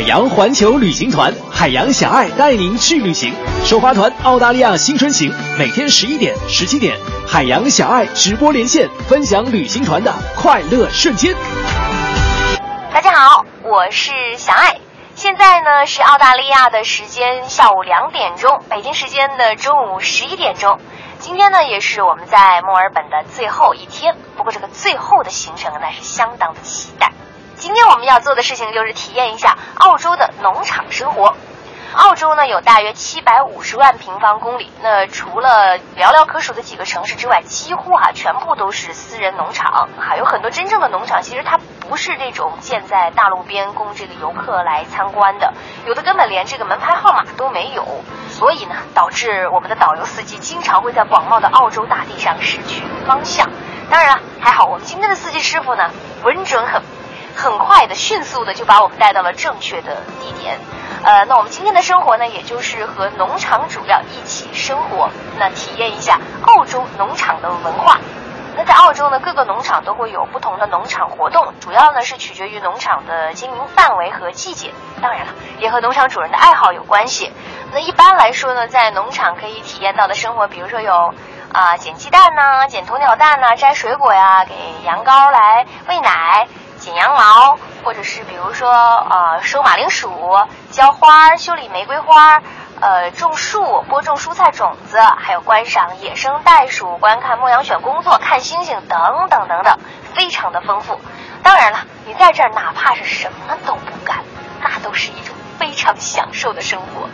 [0.00, 3.34] 海洋环球旅行团，海洋小爱带您去旅行。
[3.66, 6.96] 首发团澳大利亚新春行，每天十一点、十七点，
[7.28, 11.34] 海洋小爱直播连线，分享旅行团的快乐瞬间。
[12.94, 14.78] 大家好，我是小爱。
[15.14, 20.80] 现在呢是澳大利亚的时间下午两点钟，北京时间的中午十一点钟。
[21.18, 26.99] 今天呢也是我们在墨尔本的最后一天，不过这个最后的行程那是相当的期待。
[26.99, 26.99] 今天我们
[28.10, 31.36] 要做的事情就是体验一下澳洲的农场生活。
[31.92, 39.88] 澳洲呢有大约七百五十万平方公里，那除了寥寥可数的几个城市之外，几乎哈全部都是私人农场。
[39.98, 45.52] 还有很多真正的农场，其实它不是这种建在大路边供这个游客来参观的，
[45.84, 47.84] 有的根本连这个门牌号码都没有。
[48.28, 53.50] 所以呢，导致我们的导游司机经常会在广袤的澳洲大地上失去方向。
[53.90, 55.90] 当然了，还好我们今天的司机师傅呢，
[56.22, 56.80] 稳准很。
[57.36, 60.58] 很快的、迅速的就把我们带到了正确的地点。
[61.02, 67.98] 呃，那我们今天的生活呢，也就是和农场主要一起生活，那体验一下澳洲农场的文化。
[68.56, 74.74] 那在澳洲呢，各个农场都会有不同的农场活动，主要呢是取决于农场的经营范围和季节。
[75.00, 77.32] 当然了，也和农场主人的爱好有关系。
[77.72, 81.14] 那一般来说呢，在农场可以体验到的生活，比如说有
[81.52, 86.46] 啊捡鸡蛋呐、捡鸵鸟蛋呐、摘水果呀、给羊羔来喂奶。
[86.80, 90.10] 剪羊毛，或者是比如说呃收马铃薯、
[90.70, 92.42] 浇花、修理玫瑰花，
[92.80, 99.78] 呃种树、播种蔬菜种子，还有观赏野生袋鼠、观看牧羊犬工作、看星星等等等等，
[100.14, 100.98] 非常的丰富。
[101.42, 104.24] 当然了，你在这儿哪怕是什么都不干，
[104.62, 107.08] 那都是一种非常享受的生活。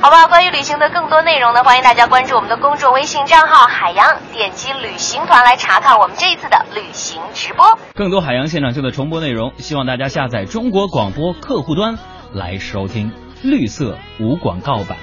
[0.00, 7.78] 好吧，关于旅行的更多内容呢，欢迎大家关注我们的公众微信账号“海洋”，点击旅行团来查看我们这一次的旅行直播。
[7.94, 11.98] 更多海洋现场秀的重播内容，希望大家下载中国广播客户端
[12.32, 14.96] 来收听绿色无广告版。